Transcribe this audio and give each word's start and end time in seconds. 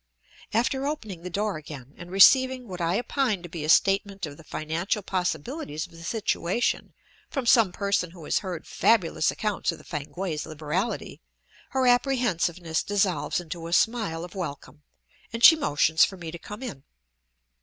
After 0.51 0.87
opening 0.87 1.21
the 1.21 1.29
door 1.29 1.57
again, 1.57 1.93
and 1.95 2.09
receiving 2.09 2.67
what 2.67 2.81
I 2.81 2.97
opine 2.97 3.43
to 3.43 3.49
be 3.49 3.63
a 3.63 3.69
statement 3.69 4.25
of 4.25 4.35
the 4.35 4.43
financial 4.43 5.03
possibilities 5.03 5.85
of 5.85 5.91
the 5.91 6.03
situation 6.03 6.95
from 7.29 7.45
some 7.45 7.71
person 7.71 8.09
who 8.09 8.25
has 8.25 8.39
heard 8.39 8.65
fabulous 8.65 9.29
accounts 9.29 9.71
of 9.71 9.77
the 9.77 9.83
Fankwaes' 9.83 10.47
liberality, 10.47 11.21
her 11.69 11.85
apprehensiveness 11.85 12.81
dissolves 12.81 13.39
into 13.39 13.67
a 13.67 13.73
smile 13.73 14.23
of 14.23 14.33
welcome 14.33 14.81
and 15.31 15.43
she 15.43 15.55
motions 15.55 16.03
for 16.03 16.17
me 16.17 16.31
to 16.31 16.39
come 16.39 16.63
in. 16.63 16.83